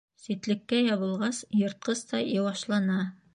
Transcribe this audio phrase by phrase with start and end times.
[0.21, 2.99] Ситлеккә ябылғас, йыртҡыс та йыуашлана.